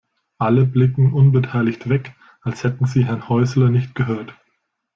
Alle 0.39 0.65
blicken 0.65 1.13
unbeteiligt 1.13 1.87
weg, 1.87 2.15
als 2.41 2.63
hätten 2.63 2.87
sie 2.87 3.05
Herrn 3.05 3.29
Häusler 3.29 3.69
nicht 3.69 3.93
gehört. 3.93 4.33